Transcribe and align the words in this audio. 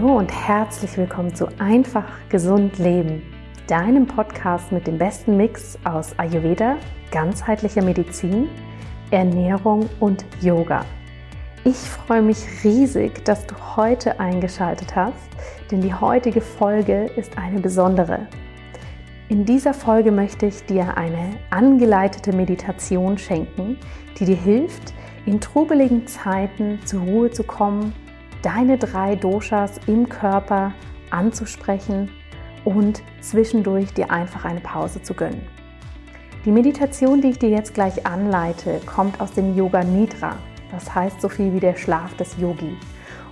Hallo 0.00 0.16
und 0.16 0.32
herzlich 0.32 0.96
willkommen 0.96 1.34
zu 1.34 1.46
Einfach 1.58 2.06
Gesund 2.30 2.78
Leben, 2.78 3.22
deinem 3.66 4.06
Podcast 4.06 4.72
mit 4.72 4.86
dem 4.86 4.96
besten 4.96 5.36
Mix 5.36 5.78
aus 5.84 6.18
Ayurveda, 6.18 6.78
ganzheitlicher 7.10 7.82
Medizin, 7.82 8.48
Ernährung 9.10 9.90
und 10.00 10.24
Yoga. 10.40 10.86
Ich 11.64 11.76
freue 11.76 12.22
mich 12.22 12.38
riesig, 12.64 13.26
dass 13.26 13.46
du 13.46 13.54
heute 13.76 14.18
eingeschaltet 14.18 14.96
hast, 14.96 15.28
denn 15.70 15.82
die 15.82 15.92
heutige 15.92 16.40
Folge 16.40 17.10
ist 17.16 17.36
eine 17.36 17.60
besondere. 17.60 18.26
In 19.28 19.44
dieser 19.44 19.74
Folge 19.74 20.12
möchte 20.12 20.46
ich 20.46 20.64
dir 20.64 20.96
eine 20.96 21.32
angeleitete 21.50 22.32
Meditation 22.34 23.18
schenken, 23.18 23.76
die 24.18 24.24
dir 24.24 24.36
hilft, 24.36 24.94
in 25.26 25.42
trubeligen 25.42 26.06
Zeiten 26.06 26.78
zur 26.86 27.02
Ruhe 27.02 27.30
zu 27.30 27.44
kommen 27.44 27.92
deine 28.42 28.78
drei 28.78 29.16
Doshas 29.16 29.80
im 29.86 30.08
Körper 30.08 30.72
anzusprechen 31.10 32.10
und 32.64 33.02
zwischendurch 33.20 33.92
dir 33.94 34.10
einfach 34.10 34.44
eine 34.44 34.60
Pause 34.60 35.02
zu 35.02 35.14
gönnen. 35.14 35.46
Die 36.44 36.52
Meditation, 36.52 37.20
die 37.20 37.30
ich 37.30 37.38
dir 37.38 37.50
jetzt 37.50 37.74
gleich 37.74 38.06
anleite, 38.06 38.80
kommt 38.86 39.20
aus 39.20 39.32
dem 39.32 39.54
Yoga 39.56 39.84
Nidra. 39.84 40.36
Das 40.70 40.94
heißt 40.94 41.20
so 41.20 41.28
viel 41.28 41.52
wie 41.52 41.60
der 41.60 41.76
Schlaf 41.76 42.16
des 42.16 42.36
Yogi. 42.38 42.76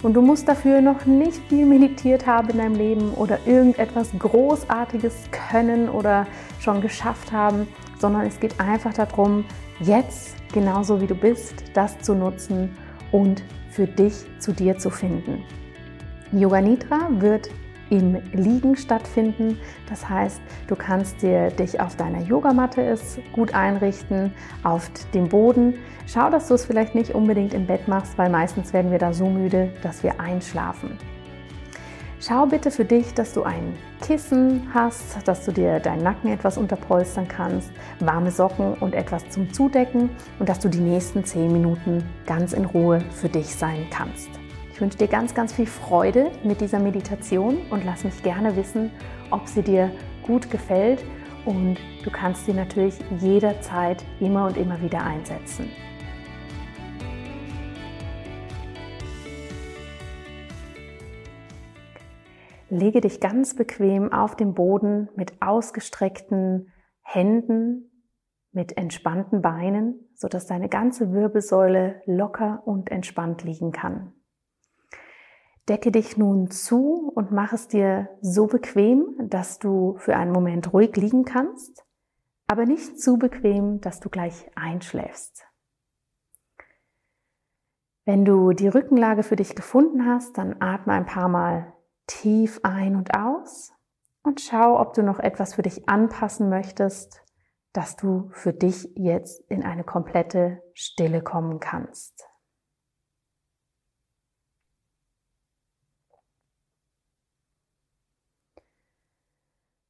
Und 0.03 0.15
du 0.15 0.23
musst 0.23 0.47
dafür 0.47 0.81
noch 0.81 1.07
nicht 1.07 1.41
viel 1.49 1.67
meditiert 1.67 2.27
haben 2.27 2.51
in 2.51 2.59
deinem 2.59 2.75
Leben 2.75 3.13
oder 3.15 3.39
irgendetwas 3.47 4.11
Großartiges 4.19 5.15
können 5.31 5.89
oder 5.89 6.27
schon 6.61 6.81
geschafft 6.81 7.33
haben, 7.33 7.67
sondern 7.99 8.27
es 8.27 8.39
geht 8.39 8.61
einfach 8.61 8.93
darum, 8.93 9.45
jetzt 9.81 10.37
genauso 10.53 11.01
wie 11.01 11.07
du 11.07 11.15
bist, 11.15 11.65
das 11.75 11.99
zu 12.01 12.15
nutzen 12.15 12.77
und 13.11 13.43
für 13.79 13.87
dich 13.87 14.27
zu 14.41 14.53
dir 14.53 14.77
zu 14.77 14.91
finden. 14.91 15.45
Yoga 16.33 16.61
Nidra 16.61 17.11
wird 17.11 17.49
im 17.91 18.17
Liegen 18.33 18.75
stattfinden. 18.75 19.57
Das 19.89 20.09
heißt, 20.09 20.41
du 20.67 20.75
kannst 20.75 21.23
dir 21.23 21.53
dich 21.53 21.81
auf 21.81 21.95
deiner 21.95 22.21
Yogamatte 22.23 22.81
ist 22.81 23.21
gut 23.33 23.55
einrichten, 23.55 24.33
auf 24.65 24.91
dem 25.15 25.29
Boden. 25.29 25.75
Schau, 26.09 26.29
dass 26.29 26.49
du 26.49 26.55
es 26.55 26.65
vielleicht 26.65 26.97
nicht 26.97 27.15
unbedingt 27.15 27.55
im 27.55 27.69
Bett 27.69 27.87
machst, 27.87 28.19
weil 28.19 28.31
meistens 28.31 28.73
werden 28.73 28.91
wir 28.91 28.99
da 28.99 29.13
so 29.13 29.31
müde, 29.31 29.73
dass 29.85 30.03
wir 30.03 30.19
einschlafen. 30.19 30.99
Schau 32.21 32.47
bitte 32.47 32.73
für 32.73 32.85
dich, 32.85 33.15
dass 33.15 33.33
du 33.33 33.45
ein 33.45 33.77
Kissen 34.03 34.69
hast, 34.75 35.27
dass 35.29 35.45
du 35.45 35.53
dir 35.53 35.79
deinen 35.79 36.03
Nacken 36.03 36.33
etwas 36.33 36.59
unterpolstern 36.59 37.29
kannst, 37.29 37.71
warme 38.01 38.33
Socken 38.33 38.75
und 38.75 38.97
etwas 38.97 39.29
zum 39.29 39.53
Zudecken 39.53 40.11
und 40.41 40.49
dass 40.49 40.59
du 40.59 40.69
die 40.69 40.81
nächsten 40.81 41.25
10 41.25 41.53
Minuten 41.53 42.03
ganz 42.27 42.55
in 42.55 42.65
Ruhe 42.65 43.01
für 43.13 43.29
dich 43.29 43.55
sein 43.55 43.87
kannst. 43.91 44.29
Ich 44.73 44.81
wünsche 44.81 44.99
dir 44.99 45.07
ganz, 45.07 45.33
ganz 45.33 45.53
viel 45.53 45.67
Freude 45.67 46.33
mit 46.43 46.61
dieser 46.61 46.81
Meditation 46.81 47.59
und 47.71 47.85
lass 47.85 48.03
mich 48.03 48.21
gerne 48.25 48.57
wissen, 48.57 48.91
ob 49.31 49.47
sie 49.47 49.63
dir 49.63 49.89
gut 50.25 50.51
gefällt 50.51 51.05
und 51.45 51.77
du 52.03 52.11
kannst 52.11 52.47
sie 52.47 52.53
natürlich 52.53 52.95
jederzeit 53.21 54.05
immer 54.19 54.47
und 54.47 54.57
immer 54.57 54.83
wieder 54.83 55.05
einsetzen. 55.05 55.71
Lege 62.71 63.01
dich 63.01 63.21
ganz 63.21 63.55
bequem 63.55 64.13
auf 64.13 64.37
den 64.37 64.55
Boden 64.55 65.09
mit 65.17 65.41
ausgestreckten 65.41 66.71
Händen, 67.03 67.91
mit 68.53 68.77
entspannten 68.77 69.41
Beinen, 69.41 70.11
sodass 70.15 70.47
deine 70.47 70.69
ganze 70.69 71.13
Wirbelsäule 71.13 72.03
locker 72.05 72.63
und 72.67 72.91
entspannt 72.91 73.43
liegen 73.43 73.73
kann. 73.73 74.13
Decke 75.69 75.93
dich 75.93 76.17
nun 76.17 76.51
zu 76.51 77.11
und 77.15 77.31
mach 77.31 77.53
es 77.53 77.69
dir 77.69 78.09
so 78.21 78.47
bequem, 78.47 79.15
dass 79.19 79.59
du 79.59 79.97
für 79.99 80.17
einen 80.17 80.33
Moment 80.33 80.73
ruhig 80.73 80.97
liegen 80.97 81.25
kannst, 81.25 81.85
aber 82.47 82.67
nicht 82.67 83.01
zu 83.01 83.19
bequem, 83.19 83.81
dass 83.81 84.01
du 84.01 84.09
gleich 84.09 84.51
einschläfst. 84.55 85.45
Wenn 88.05 88.25
du 88.25 88.53
die 88.53 88.69
Rückenlage 88.69 89.23
für 89.23 89.37
dich 89.37 89.55
gefunden 89.55 90.07
hast, 90.07 90.39
dann 90.39 90.57
atme 90.61 90.95
ein 90.95 91.05
paar 91.05 91.29
Mal 91.29 91.75
tief 92.09 92.61
ein 92.65 92.97
und 92.97 93.15
aus 93.15 93.73
und 94.23 94.41
schau, 94.41 94.81
ob 94.81 94.95
du 94.95 95.03
noch 95.03 95.21
etwas 95.21 95.55
für 95.55 95.63
dich 95.63 95.89
anpassen 95.89 96.49
möchtest, 96.49 97.23
dass 97.73 97.97
du 97.97 98.29
für 98.33 98.53
dich 98.53 98.91
jetzt 98.97 99.41
in 99.49 99.63
eine 99.63 99.85
komplette 99.85 100.63
Stille 100.75 101.23
kommen 101.23 101.61
kannst. 101.61 102.27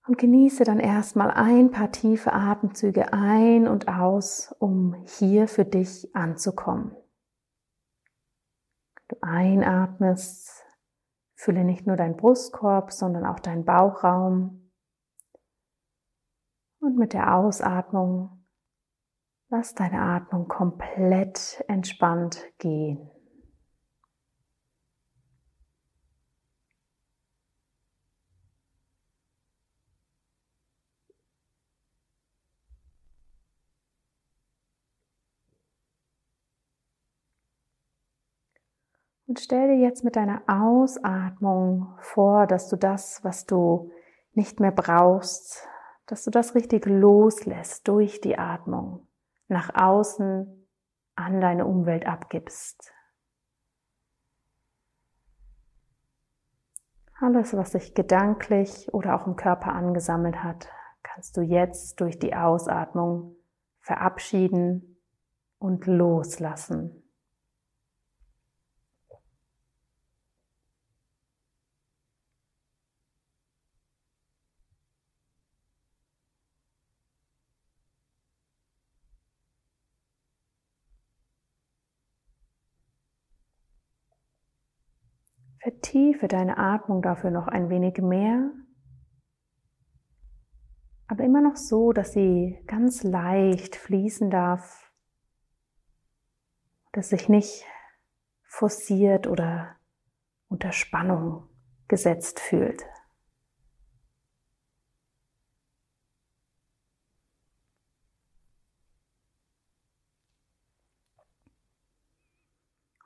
Und 0.06 0.16
genieße 0.16 0.64
dann 0.64 0.80
erstmal 0.80 1.30
ein 1.30 1.70
paar 1.70 1.92
tiefe 1.92 2.32
Atemzüge 2.32 3.12
ein 3.12 3.68
und 3.68 3.88
aus, 3.88 4.54
um 4.58 4.94
hier 5.06 5.48
für 5.48 5.66
dich 5.66 6.14
anzukommen. 6.14 6.96
Du 9.08 9.16
einatmest 9.20 10.67
Fülle 11.38 11.62
nicht 11.62 11.86
nur 11.86 11.96
deinen 11.96 12.16
Brustkorb, 12.16 12.92
sondern 12.92 13.24
auch 13.24 13.38
deinen 13.38 13.64
Bauchraum. 13.64 14.72
Und 16.80 16.98
mit 16.98 17.12
der 17.12 17.34
Ausatmung 17.36 18.44
lass 19.48 19.74
deine 19.74 20.00
Atmung 20.00 20.48
komplett 20.48 21.64
entspannt 21.68 22.44
gehen. 22.58 23.08
Und 39.38 39.44
stell 39.44 39.68
dir 39.68 39.78
jetzt 39.80 40.02
mit 40.02 40.16
deiner 40.16 40.42
Ausatmung 40.48 41.96
vor, 42.00 42.48
dass 42.48 42.68
du 42.68 42.74
das, 42.74 43.22
was 43.22 43.46
du 43.46 43.92
nicht 44.32 44.58
mehr 44.58 44.72
brauchst, 44.72 45.68
dass 46.06 46.24
du 46.24 46.32
das 46.32 46.56
richtig 46.56 46.86
loslässt 46.86 47.86
durch 47.86 48.20
die 48.20 48.36
Atmung, 48.36 49.06
nach 49.46 49.72
außen 49.76 50.66
an 51.14 51.40
deine 51.40 51.66
Umwelt 51.66 52.04
abgibst. 52.04 52.92
Alles, 57.20 57.56
was 57.56 57.70
sich 57.70 57.94
gedanklich 57.94 58.92
oder 58.92 59.14
auch 59.14 59.28
im 59.28 59.36
Körper 59.36 59.72
angesammelt 59.72 60.42
hat, 60.42 60.68
kannst 61.04 61.36
du 61.36 61.42
jetzt 61.42 62.00
durch 62.00 62.18
die 62.18 62.34
Ausatmung 62.34 63.36
verabschieden 63.78 65.00
und 65.60 65.86
loslassen. 65.86 67.07
Vertiefe 85.78 86.26
deine 86.26 86.58
Atmung 86.58 87.02
dafür 87.02 87.30
noch 87.30 87.46
ein 87.46 87.70
wenig 87.70 87.98
mehr, 87.98 88.50
aber 91.06 91.22
immer 91.22 91.40
noch 91.40 91.56
so, 91.56 91.92
dass 91.92 92.12
sie 92.12 92.58
ganz 92.66 93.04
leicht 93.04 93.76
fließen 93.76 94.28
darf, 94.28 94.92
dass 96.92 97.10
sich 97.10 97.28
nicht 97.28 97.64
forciert 98.42 99.28
oder 99.28 99.76
unter 100.48 100.72
Spannung 100.72 101.48
gesetzt 101.86 102.40
fühlt. 102.40 102.84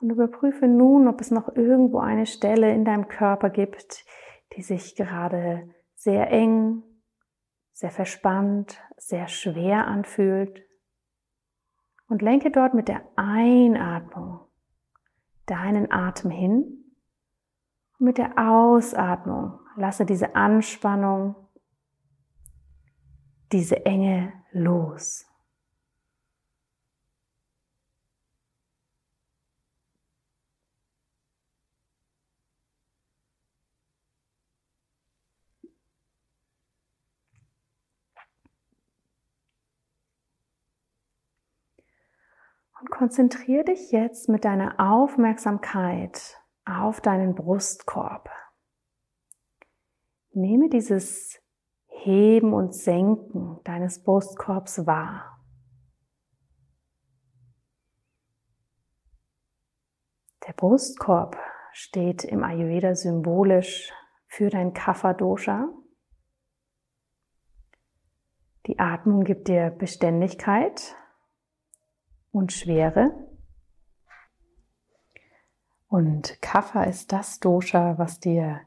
Und 0.02 0.10
überprüfe 0.10 0.66
nun, 0.66 1.06
ob 1.06 1.20
es 1.20 1.31
noch 1.31 1.54
irgendwo 1.54 2.00
eine 2.00 2.26
Stelle 2.26 2.75
in 2.75 2.84
deinem 2.84 3.06
Körper 3.06 3.50
gibt, 3.50 4.04
die 4.56 4.62
sich 4.62 4.96
gerade 4.96 5.72
sehr 5.94 6.28
eng, 6.32 6.82
sehr 7.70 7.93
verspannt, 7.93 8.82
sehr 8.96 9.28
schwer 9.28 9.87
anfühlt. 9.87 10.60
Und 12.08 12.20
lenke 12.20 12.50
dort 12.50 12.75
mit 12.75 12.88
der 12.88 13.02
Einatmung 13.14 14.40
deinen 15.46 15.93
Atem 15.93 16.32
hin. 16.32 16.84
Und 18.00 18.06
mit 18.06 18.19
der 18.19 18.37
Ausatmung 18.37 19.60
lasse 19.76 20.04
diese 20.04 20.34
Anspannung, 20.34 21.37
diese 23.52 23.87
Enge 23.87 24.32
los. 24.50 25.31
Und 42.82 42.90
konzentriere 42.90 43.62
dich 43.62 43.93
jetzt 43.93 44.29
mit 44.29 44.44
deiner 44.44 44.75
Aufmerksamkeit 44.81 46.37
auf 46.64 47.00
deinen 47.00 47.37
Brustkorb. 47.37 48.29
Nehme 50.32 50.69
dieses 50.69 51.40
Heben 51.87 52.52
und 52.52 52.75
Senken 52.75 53.61
deines 53.62 54.02
Brustkorbs 54.02 54.84
wahr. 54.84 55.38
Der 60.44 60.52
Brustkorb 60.55 61.38
steht 61.70 62.25
im 62.25 62.43
Ayurveda 62.43 62.96
symbolisch 62.96 63.93
für 64.26 64.50
dein 64.50 64.73
Kapha-Dosha. 64.73 65.69
Die 68.67 68.81
Atmung 68.81 69.23
gibt 69.23 69.46
dir 69.46 69.70
Beständigkeit 69.70 70.96
und 72.32 72.52
Schwere. 72.52 73.12
Und 75.87 76.40
Kapha 76.40 76.84
ist 76.84 77.12
das 77.12 77.38
Dosha, 77.38 77.99
was 77.99 78.19
dir 78.19 78.62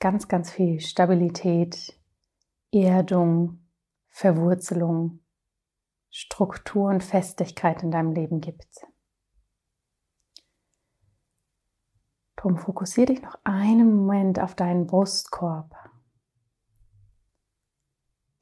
ganz, 0.00 0.26
ganz 0.26 0.50
viel 0.50 0.80
Stabilität, 0.80 2.00
Erdung, 2.72 3.60
Verwurzelung, 4.08 5.20
Struktur 6.10 6.88
und 6.88 7.04
Festigkeit 7.04 7.82
in 7.82 7.90
deinem 7.90 8.12
Leben 8.12 8.40
gibt. 8.40 8.86
Drum 12.36 12.56
fokussiere 12.56 13.06
dich 13.06 13.22
noch 13.22 13.38
einen 13.44 13.94
Moment 13.94 14.40
auf 14.40 14.54
deinen 14.54 14.86
Brustkorb. 14.86 15.76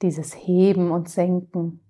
Dieses 0.00 0.34
Heben 0.34 0.90
und 0.90 1.11
Senken. 1.11 1.84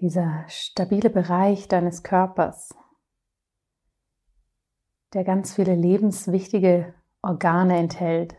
Dieser 0.00 0.44
stabile 0.48 1.10
Bereich 1.10 1.68
deines 1.68 2.02
Körpers, 2.02 2.74
der 5.12 5.24
ganz 5.24 5.54
viele 5.54 5.74
lebenswichtige 5.74 6.94
Organe 7.22 7.78
enthält. 7.78 8.36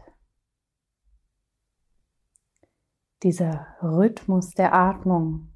Dieser 3.23 3.67
Rhythmus 3.81 4.51
der 4.51 4.73
Atmung 4.73 5.53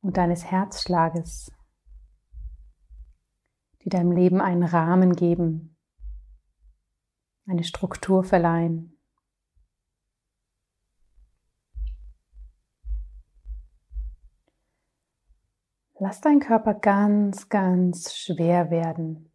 und 0.00 0.16
deines 0.16 0.44
Herzschlages 0.44 1.50
die 3.84 3.90
deinem 3.90 4.12
Leben 4.12 4.40
einen 4.40 4.62
Rahmen 4.62 5.14
geben, 5.14 5.76
eine 7.46 7.64
Struktur 7.64 8.24
verleihen. 8.24 8.93
Lass 15.98 16.20
deinen 16.20 16.40
Körper 16.40 16.74
ganz, 16.74 17.48
ganz 17.48 18.14
schwer 18.14 18.70
werden, 18.70 19.32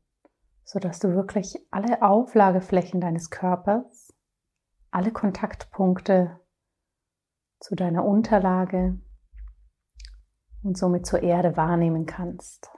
sodass 0.64 1.00
du 1.00 1.16
wirklich 1.16 1.58
alle 1.72 2.02
Auflageflächen 2.02 3.00
deines 3.02 3.30
Körpers, 3.30 4.14
alle 4.92 5.12
Kontaktpunkte 5.12 6.40
zu 7.60 7.76
deiner 7.76 8.06
Unterlage 8.06 9.00
und 10.64 10.78
somit 10.78 11.06
zur 11.06 11.24
Erde 11.24 11.56
wahrnehmen 11.56 12.06
kannst 12.06 12.70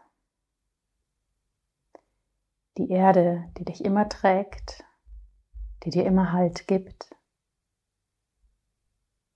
die 2.78 2.90
Erde, 2.90 3.46
die 3.58 3.66
dich 3.66 3.84
immer 3.84 4.08
trägt, 4.10 4.84
die 5.84 5.90
dir 5.90 6.06
immer 6.06 6.32
Halt 6.32 6.68
gibt, 6.68 7.16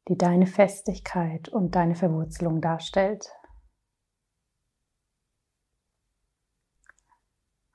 die 0.07 0.17
deine 0.17 0.47
Festigkeit 0.47 1.49
und 1.49 1.75
deine 1.75 1.95
Verwurzelung 1.95 2.61
darstellt. 2.61 3.31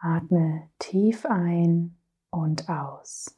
Atme 0.02 0.70
tief 0.79 1.26
ein 1.26 1.99
und 2.31 2.70
aus. 2.70 3.37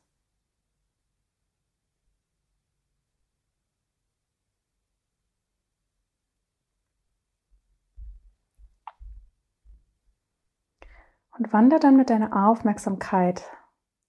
Und 11.36 11.52
wander 11.52 11.80
dann 11.80 11.96
mit 11.96 12.10
deiner 12.10 12.48
Aufmerksamkeit 12.48 13.42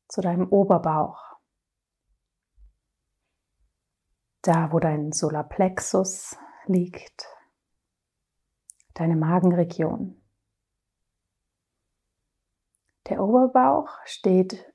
zu 0.07 0.21
deinem 0.21 0.47
Oberbauch. 0.47 1.39
Da, 4.43 4.71
wo 4.71 4.79
dein 4.79 5.11
Solarplexus 5.11 6.37
liegt, 6.65 7.25
deine 8.93 9.15
Magenregion. 9.15 10.22
Der 13.07 13.21
Oberbauch 13.21 13.89
steht 14.05 14.73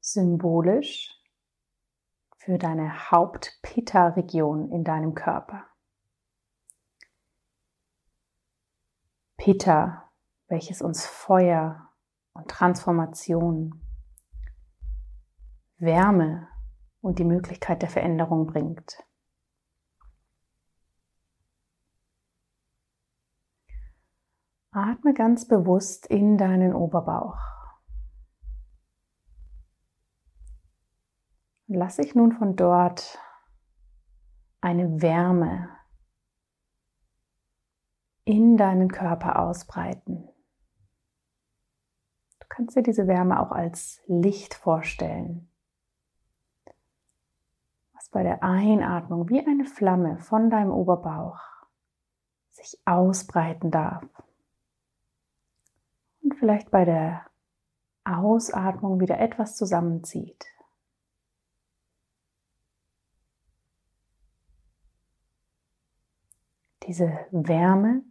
symbolisch 0.00 1.14
für 2.36 2.58
deine 2.58 3.10
Haupt-Pitta-Region 3.10 4.70
in 4.70 4.82
deinem 4.82 5.14
Körper. 5.14 5.66
Pitta 9.36 10.10
welches 10.50 10.82
uns 10.82 11.06
Feuer 11.06 11.88
und 12.34 12.48
Transformation, 12.48 13.80
Wärme 15.78 16.48
und 17.00 17.18
die 17.18 17.24
Möglichkeit 17.24 17.82
der 17.82 17.88
Veränderung 17.88 18.46
bringt. 18.46 19.02
Atme 24.80 25.14
ganz 25.14 25.46
bewusst 25.46 26.06
in 26.06 26.38
deinen 26.38 26.74
Oberbauch. 26.74 27.38
Lass 31.66 31.96
dich 31.96 32.14
nun 32.14 32.32
von 32.32 32.56
dort 32.56 33.18
eine 34.60 35.00
Wärme 35.02 35.68
in 38.24 38.56
deinen 38.56 38.90
Körper 38.90 39.38
ausbreiten 39.38 40.30
kannst 42.50 42.76
dir 42.76 42.82
diese 42.82 43.06
Wärme 43.06 43.40
auch 43.40 43.52
als 43.52 44.02
Licht 44.06 44.52
vorstellen, 44.52 45.48
was 47.94 48.10
bei 48.10 48.22
der 48.22 48.42
Einatmung 48.42 49.30
wie 49.30 49.40
eine 49.40 49.64
Flamme 49.64 50.18
von 50.18 50.50
deinem 50.50 50.70
Oberbauch 50.70 51.40
sich 52.50 52.78
ausbreiten 52.84 53.70
darf. 53.70 54.04
Und 56.22 56.34
vielleicht 56.38 56.70
bei 56.70 56.84
der 56.84 57.26
Ausatmung 58.04 59.00
wieder 59.00 59.18
etwas 59.18 59.56
zusammenzieht. 59.56 60.46
Diese 66.86 67.26
Wärme 67.30 68.02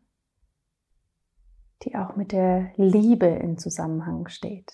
die 1.83 1.95
auch 1.95 2.15
mit 2.15 2.31
der 2.31 2.71
Liebe 2.75 3.27
in 3.27 3.57
Zusammenhang 3.57 4.27
steht. 4.27 4.73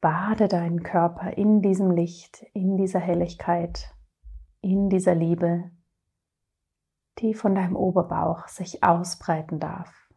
Bade 0.00 0.48
deinen 0.48 0.82
Körper 0.82 1.36
in 1.36 1.62
diesem 1.62 1.90
Licht, 1.90 2.44
in 2.52 2.76
dieser 2.76 3.00
Helligkeit, 3.00 3.94
in 4.60 4.88
dieser 4.90 5.14
Liebe, 5.14 5.70
die 7.24 7.32
von 7.32 7.54
deinem 7.54 7.74
Oberbauch 7.74 8.48
sich 8.48 8.84
ausbreiten 8.84 9.58
darf. 9.58 10.10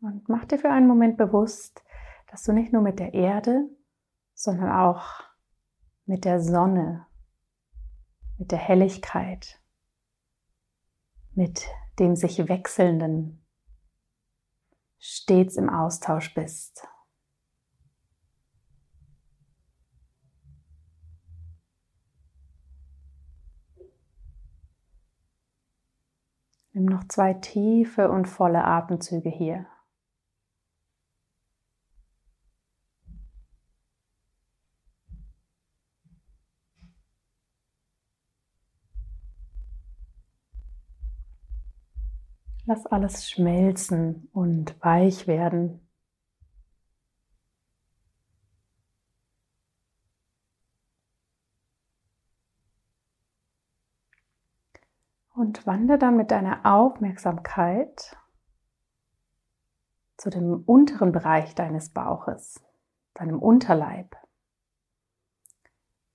Und 0.00 0.26
mach 0.30 0.46
dir 0.46 0.58
für 0.58 0.70
einen 0.70 0.86
Moment 0.86 1.18
bewusst, 1.18 1.84
dass 2.28 2.42
du 2.44 2.52
nicht 2.54 2.72
nur 2.72 2.80
mit 2.80 2.98
der 2.98 3.12
Erde, 3.12 3.68
sondern 4.32 4.72
auch 4.72 5.22
mit 6.06 6.24
der 6.24 6.40
Sonne, 6.40 7.06
mit 8.38 8.52
der 8.52 8.58
Helligkeit, 8.58 9.60
mit 11.34 11.68
dem 11.98 12.16
sich 12.16 12.48
wechselnden 12.48 13.39
stets 15.00 15.56
im 15.56 15.70
Austausch 15.70 16.34
bist. 16.34 16.86
Nimm 26.72 26.84
noch 26.84 27.08
zwei 27.08 27.34
tiefe 27.34 28.08
und 28.10 28.26
volle 28.26 28.62
Atemzüge 28.64 29.28
hier. 29.28 29.66
Lass 42.72 42.86
alles 42.86 43.28
schmelzen 43.28 44.28
und 44.32 44.80
weich 44.80 45.26
werden. 45.26 45.84
Und 55.34 55.66
wandere 55.66 55.98
dann 55.98 56.16
mit 56.16 56.30
deiner 56.30 56.64
Aufmerksamkeit 56.64 58.16
zu 60.16 60.30
dem 60.30 60.62
unteren 60.64 61.10
Bereich 61.10 61.56
deines 61.56 61.90
Bauches, 61.90 62.62
deinem 63.14 63.40
Unterleib. 63.40 64.16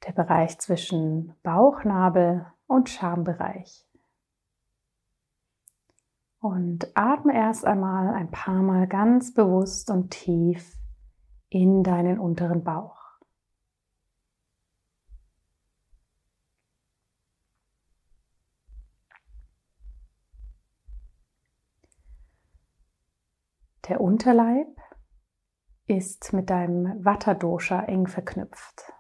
Der 0.08 0.14
Bereich 0.14 0.58
zwischen 0.60 1.36
Bauchnabel 1.44 2.46
und 2.66 2.90
Schambereich. 2.90 3.86
Und 6.46 6.96
atme 6.96 7.34
erst 7.34 7.66
einmal 7.66 8.14
ein 8.14 8.30
paar 8.30 8.62
Mal 8.62 8.88
ganz 8.88 9.34
bewusst 9.34 9.90
und 9.90 10.12
tief 10.12 10.78
in 11.50 11.82
deinen 11.82 12.20
unteren 12.20 12.64
Bauch. 12.64 13.02
Der 23.90 24.00
Unterleib 24.00 24.68
ist 25.88 26.32
mit 26.32 26.52
deinem 26.52 27.04
Vata-Dosha 27.04 27.86
eng 27.86 28.06
verknüpft. 28.06 28.94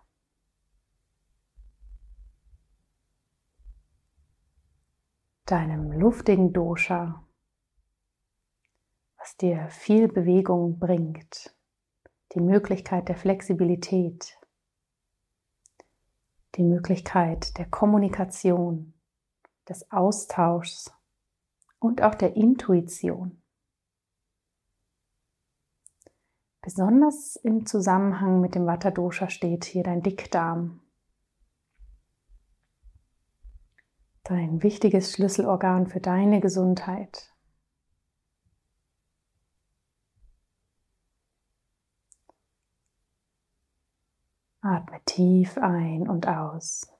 Deinem 5.45 5.91
luftigen 5.91 6.51
Dosha 6.51 7.24
was 9.25 9.37
dir 9.37 9.67
viel 9.69 10.07
Bewegung 10.07 10.77
bringt, 10.77 11.55
die 12.33 12.39
Möglichkeit 12.39 13.09
der 13.09 13.15
Flexibilität, 13.15 14.37
die 16.53 16.63
Möglichkeit 16.63 17.57
der 17.57 17.65
Kommunikation, 17.65 18.93
des 19.67 19.91
Austauschs 19.91 20.93
und 21.79 22.03
auch 22.03 22.13
der 22.13 22.35
Intuition. 22.35 23.41
Besonders 26.61 27.35
im 27.37 27.65
Zusammenhang 27.65 28.41
mit 28.41 28.53
dem 28.53 28.67
Vata 28.67 28.91
Dosha 28.91 29.29
steht 29.29 29.65
hier 29.65 29.81
dein 29.81 30.03
Dickdarm. 30.03 30.81
Dein 34.21 34.61
wichtiges 34.61 35.13
Schlüsselorgan 35.13 35.87
für 35.87 35.99
deine 35.99 36.41
Gesundheit. 36.41 37.34
Atme 44.65 44.99
tief 45.05 45.59
ein 45.59 46.09
und 46.09 46.27
aus. 46.27 46.91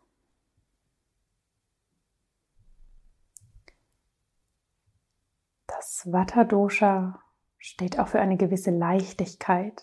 Das 5.66 6.12
Vata 6.12 6.44
Dosha 6.44 7.20
steht 7.58 7.98
auch 7.98 8.08
für 8.08 8.20
eine 8.20 8.38
gewisse 8.38 8.70
Leichtigkeit. 8.70 9.82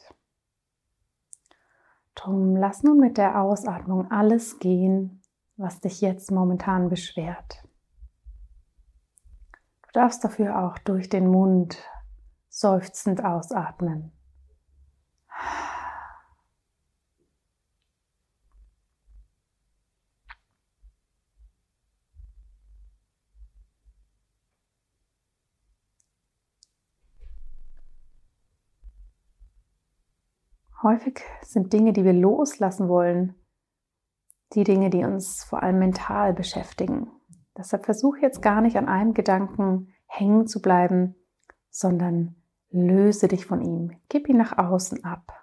Drum 2.15 2.55
lass 2.55 2.85
nun 2.85 2.99
mit 2.99 3.19
der 3.19 3.41
Ausatmung 3.41 4.13
alles 4.13 4.61
gehen, 4.61 5.21
was 5.57 5.81
dich 5.81 6.01
jetzt 6.01 6.31
momentan 6.31 6.89
beschwert. 6.89 7.65
Du 9.83 9.91
darfst 9.93 10.23
dafür 10.23 10.65
auch 10.65 10.79
durch 10.79 11.09
den 11.09 11.27
Mund 11.27 11.83
seufzend 12.49 13.25
ausatmen. 13.25 14.13
Häufig 30.83 31.21
sind 31.43 31.73
Dinge, 31.73 31.93
die 31.93 32.05
wir 32.05 32.13
loslassen 32.13 32.89
wollen, 32.89 33.35
die 34.55 34.65
Dinge, 34.65 34.91
die 34.91 35.05
uns 35.05 35.45
vor 35.45 35.63
allem 35.63 35.79
mental 35.79 36.35
beschäftigen. 36.35 37.11
Deshalb 37.57 37.85
versuche 37.85 38.21
jetzt 38.21 38.43
gar 38.43 38.61
nicht 38.61 38.77
an 38.77 38.89
einem 38.89 39.15
Gedanken 39.15 39.95
hängen 40.07 40.47
zu 40.47 40.61
bleiben, 40.61 41.15
sondern 41.71 42.35
löse 42.71 43.29
dich 43.29 43.47
von 43.47 43.61
ihm, 43.61 43.97
gib 44.09 44.29
ihn 44.29 44.39
nach 44.39 44.59
außen 44.59 45.05
ab. 45.05 45.42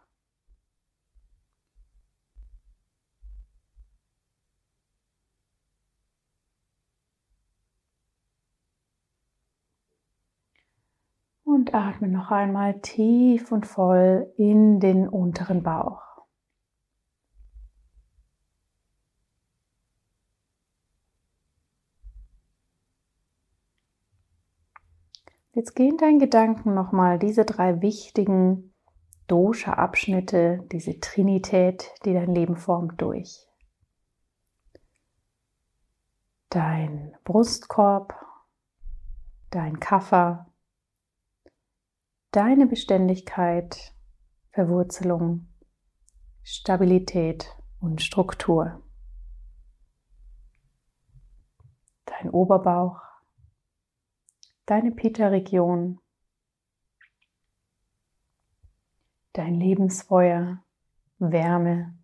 Und 11.60 11.74
atme 11.74 12.08
noch 12.08 12.32
einmal 12.32 12.80
tief 12.80 13.51
und 13.51 13.68
voll 13.68 14.32
in 14.38 14.80
den 14.80 15.10
unteren 15.10 15.62
Bauch. 15.62 16.01
Jetzt 25.51 25.75
gehen 25.75 25.98
deinen 25.98 26.20
Gedanken 26.20 26.74
nochmal 26.74 27.20
diese 27.20 27.44
drei 27.44 27.82
wichtigen 27.82 28.74
Dosha-Abschnitte, 29.28 30.66
diese 30.72 31.01
Trinität, 31.01 31.92
die 32.06 32.13
dein 32.13 32.34
Leben 32.34 32.56
formt, 32.56 33.01
durch. 33.01 33.46
Dein 36.50 37.18
Brustkorb, 37.25 38.16
dein 39.50 39.82
Kaffer, 39.82 40.49
deine 42.31 42.67
Beständigkeit, 42.67 43.93
Verwurzelung, 44.51 45.48
Stabilität 46.43 47.55
und 47.79 48.01
Struktur. 48.01 48.83
Dein 52.05 52.29
Oberbauch, 52.29 53.01
deine 54.65 54.91
Pita-Region, 54.91 56.00
dein 59.33 59.55
Lebensfeuer, 59.55 60.63
Wärme, 61.17 61.98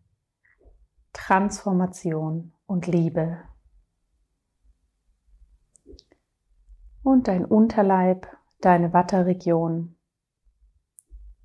Transformation 1.13 2.53
und 2.65 2.87
Liebe. 2.87 3.43
Und 7.03 7.27
dein 7.27 7.45
Unterleib, 7.45 8.27
deine 8.61 8.91
Watterregion, 8.91 9.94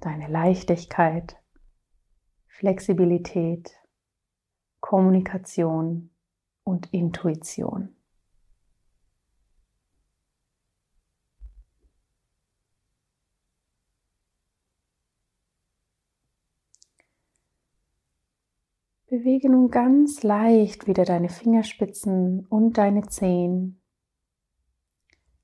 deine 0.01 0.29
Leichtigkeit, 0.29 1.37
Flexibilität, 2.47 3.71
Kommunikation 4.81 6.11
und 6.65 6.93
Intuition. 6.93 7.95
Bewege 19.07 19.51
nun 19.51 19.71
ganz 19.71 20.23
leicht 20.23 20.87
wieder 20.87 21.05
deine 21.05 21.29
Fingerspitzen 21.29 22.47
und 22.47 22.79
deine 22.79 23.03
Zehen. 23.09 23.83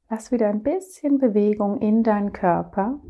Lass 0.08 0.30
wieder 0.30 0.48
ein 0.48 0.62
bisschen 0.62 1.18
Bewegung 1.18 1.80
in 1.80 2.04
deinen 2.04 2.32
Körper 2.32 3.00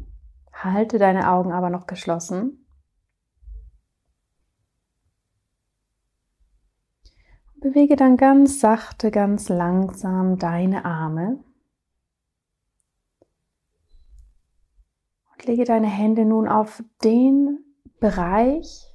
Halte 0.65 0.99
deine 0.99 1.31
Augen 1.31 1.53
aber 1.53 1.69
noch 1.69 1.87
geschlossen. 1.87 2.67
Bewege 7.61 7.97
dann 7.97 8.17
ganz 8.17 8.61
sachte, 8.61 9.11
ganz 9.11 9.49
langsam 9.49 10.39
deine 10.39 10.85
Arme. 10.85 11.43
Und 15.33 15.45
lege 15.45 15.65
deine 15.65 15.89
Hände 15.89 16.25
nun 16.25 16.49
auf 16.49 16.83
den 17.05 17.59
Bereich, 17.99 18.95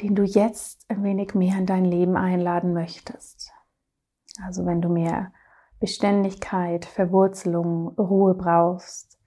den 0.00 0.14
du 0.14 0.24
jetzt 0.24 0.84
ein 0.90 1.02
wenig 1.04 1.34
mehr 1.34 1.56
in 1.58 1.66
dein 1.66 1.84
Leben 1.84 2.16
einladen 2.16 2.72
möchtest. 2.74 3.52
Also 4.42 4.66
wenn 4.66 4.82
du 4.82 4.88
mehr 4.88 5.32
Beständigkeit, 5.80 6.84
Verwurzelung, 6.84 7.88
Ruhe 7.98 8.34
brauchst, 8.34 9.18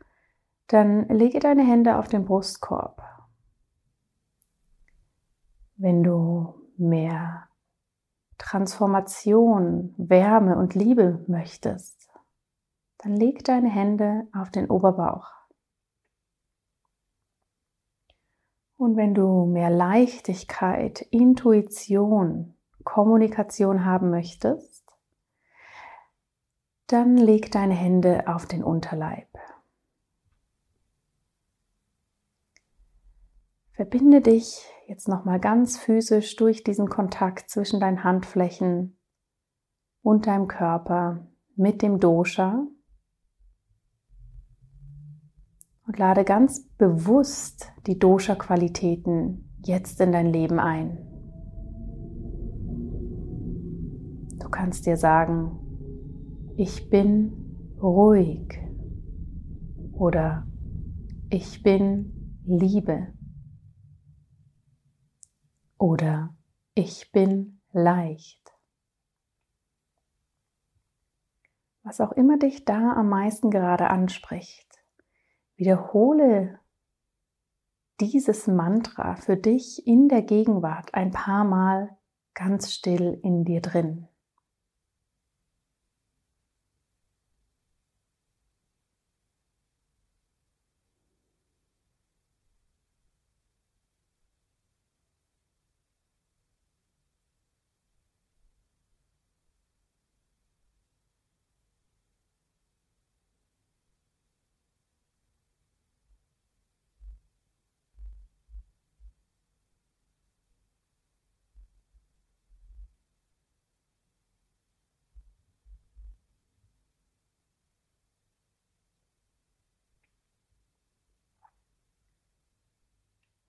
dann 0.68 1.08
lege 1.10 1.40
deine 1.40 1.64
Hände 1.68 1.98
auf 1.98 2.08
den 2.08 2.26
Brustkorb. 2.26 3.02
Wenn 5.76 6.04
du 6.04 6.54
mehr 6.78 7.50
Transformation, 8.38 9.96
Wärme 9.98 10.58
und 10.58 10.76
Liebe 10.76 11.26
möchtest, 11.28 12.10
dann 13.00 13.16
leg 13.16 13.44
deine 13.44 13.70
Hände 13.70 14.28
auf 14.34 14.50
den 14.50 14.70
Oberbauch. 14.70 15.28
Und 18.78 18.96
wenn 18.96 19.14
du 19.14 19.46
mehr 19.46 19.70
Leichtigkeit, 19.70 21.02
Intuition, 21.10 22.56
Kommunikation 22.84 23.86
haben 23.86 24.10
möchtest, 24.10 24.83
dann 26.94 27.18
leg 27.18 27.52
deine 27.52 27.74
Hände 27.74 28.28
auf 28.28 28.46
den 28.46 28.64
Unterleib. 28.64 29.28
Verbinde 33.72 34.22
dich 34.22 34.64
jetzt 34.88 35.08
nochmal 35.08 35.40
ganz 35.40 35.80
physisch 35.80 36.36
durch 36.36 36.64
diesen 36.64 36.90
Kontakt 36.90 37.50
zwischen 37.50 37.80
deinen 37.80 38.04
Handflächen 38.04 38.96
und 40.04 40.28
deinem 40.28 40.48
Körper 40.48 41.28
mit 41.56 41.82
dem 41.82 42.00
Dosha 42.00 42.68
und 45.88 45.98
lade 45.98 46.24
ganz 46.24 46.68
bewusst 46.78 47.74
die 47.88 47.98
Dosha-Qualitäten 47.98 49.50
jetzt 49.66 50.00
in 50.00 50.12
dein 50.12 50.28
Leben 50.28 50.60
ein. 50.60 51.00
Du 54.40 54.48
kannst 54.50 54.86
dir 54.86 54.98
sagen, 54.98 55.63
ich 56.56 56.90
bin 56.90 57.76
ruhig 57.82 58.60
oder 59.92 60.48
ich 61.30 61.64
bin 61.64 62.42
Liebe 62.46 63.14
oder 65.78 66.36
ich 66.76 67.12
bin 67.12 67.60
leicht. 67.72 68.40
Was 71.82 72.00
auch 72.00 72.12
immer 72.12 72.38
dich 72.38 72.66
da 72.66 72.94
am 72.94 73.10
meisten 73.10 73.50
gerade 73.50 73.90
anspricht, 73.90 74.84
wiederhole 75.56 76.60
dieses 78.00 78.48
Mantra 78.48 79.16
für 79.16 79.38
dich 79.38 79.86
in 79.88 80.08
der 80.08 80.22
Gegenwart 80.22 80.94
ein 80.94 81.12
paar 81.12 81.44
Mal 81.44 81.98
ganz 82.34 82.72
still 82.72 83.20
in 83.24 83.44
dir 83.44 83.62
drin. 83.62 84.08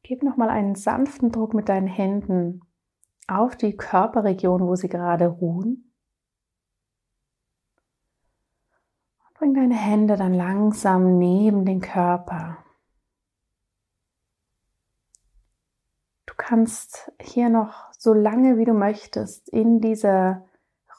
Gib 0.05 0.23
nochmal 0.23 0.51
einen 0.51 0.77
sanften 0.77 1.33
Druck 1.33 1.53
mit 1.53 1.69
deinen 1.69 1.89
Händen 1.89 2.61
auf 3.27 3.57
die 3.57 3.77
Körperregion, 3.77 4.61
wo 4.61 4.77
sie 4.77 4.89
gerade 4.89 5.27
ruhen. 5.27 5.91
bring 9.45 9.53
deine 9.53 9.75
Hände 9.75 10.17
dann 10.17 10.33
langsam 10.33 11.19
neben 11.19 11.67
den 11.67 11.83
Körper. 11.83 12.65
Du 16.25 16.33
kannst 16.39 17.13
hier 17.21 17.51
noch 17.51 17.93
so 17.93 18.15
lange 18.15 18.57
wie 18.57 18.65
du 18.65 18.73
möchtest 18.73 19.51
in 19.51 19.81
dieser 19.81 20.47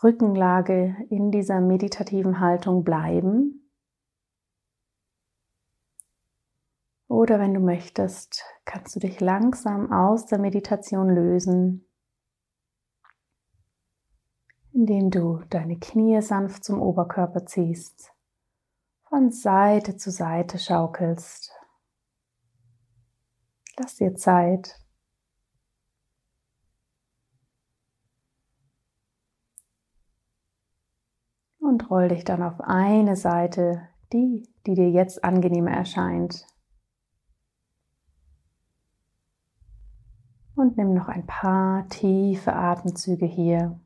Rückenlage, 0.03 0.95
in 1.09 1.31
dieser 1.31 1.59
meditativen 1.59 2.39
Haltung 2.39 2.83
bleiben. 2.83 3.64
Oder 7.07 7.39
wenn 7.39 7.53
du 7.53 7.59
möchtest, 7.59 8.43
kannst 8.65 8.95
du 8.95 8.99
dich 8.99 9.19
langsam 9.19 9.91
aus 9.91 10.25
der 10.25 10.39
Meditation 10.39 11.09
lösen, 11.09 11.87
indem 14.73 15.11
du 15.11 15.43
deine 15.49 15.77
Knie 15.77 16.21
sanft 16.21 16.63
zum 16.63 16.81
Oberkörper 16.81 17.45
ziehst, 17.45 18.11
von 19.07 19.31
Seite 19.31 19.97
zu 19.97 20.09
Seite 20.09 20.57
schaukelst. 20.57 21.51
Lass 23.77 23.95
dir 23.95 24.15
Zeit. 24.15 24.79
Und 31.59 31.89
roll 31.89 32.07
dich 32.07 32.23
dann 32.23 32.41
auf 32.41 32.61
eine 32.61 33.15
Seite, 33.15 33.89
die, 34.13 34.47
die 34.65 34.75
dir 34.75 34.89
jetzt 34.89 35.23
angenehmer 35.23 35.71
erscheint. 35.71 36.45
Und 40.65 40.77
nimm 40.77 40.95
noch 40.95 41.09
ein 41.09 41.27
paar 41.27 41.87
tiefe 41.89 42.51
Atemzüge 42.51 43.27
hier. 43.27 43.79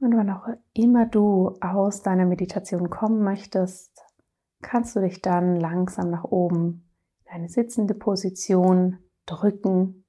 Und 0.00 0.16
wann 0.16 0.30
auch 0.30 0.48
immer 0.72 1.06
du 1.06 1.58
aus 1.60 2.02
deiner 2.02 2.24
Meditation 2.24 2.88
kommen 2.88 3.22
möchtest, 3.22 4.02
kannst 4.62 4.96
du 4.96 5.00
dich 5.00 5.20
dann 5.20 5.56
langsam 5.56 6.10
nach 6.10 6.24
oben 6.24 6.88
in 7.26 7.32
eine 7.32 7.48
sitzende 7.50 7.94
Position 7.94 8.98
drücken, 9.26 10.04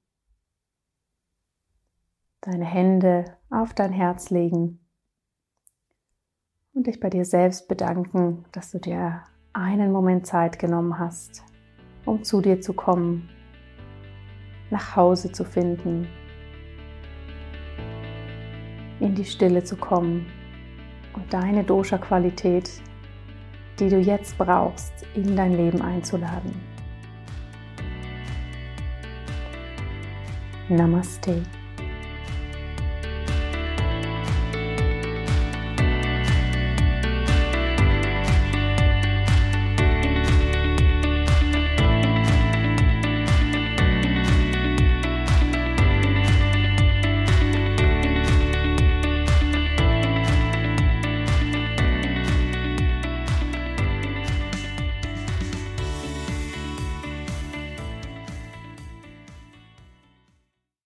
deine 2.40 2.64
Hände 2.64 3.36
auf 3.50 3.74
dein 3.74 3.92
Herz 3.92 4.30
legen 4.30 4.80
und 6.72 6.86
dich 6.86 6.98
bei 6.98 7.10
dir 7.10 7.26
selbst 7.26 7.68
bedanken, 7.68 8.46
dass 8.52 8.70
du 8.70 8.78
dir 8.78 9.22
einen 9.52 9.92
Moment 9.92 10.26
Zeit 10.26 10.58
genommen 10.58 10.98
hast, 10.98 11.44
um 12.06 12.24
zu 12.24 12.40
dir 12.40 12.62
zu 12.62 12.72
kommen, 12.72 13.28
nach 14.70 14.96
Hause 14.96 15.32
zu 15.32 15.44
finden 15.44 16.08
in 19.02 19.16
die 19.16 19.24
Stille 19.24 19.64
zu 19.64 19.76
kommen 19.76 20.26
und 21.14 21.32
deine 21.32 21.64
Dosha-Qualität, 21.64 22.70
die 23.78 23.88
du 23.88 23.98
jetzt 23.98 24.38
brauchst, 24.38 24.92
in 25.14 25.36
dein 25.36 25.56
Leben 25.56 25.82
einzuladen. 25.82 26.54
Namaste. 30.68 31.42